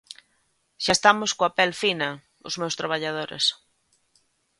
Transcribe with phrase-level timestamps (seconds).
[0.83, 2.09] Xa estamos coa pel fina:
[2.47, 3.45] os meus traballadores.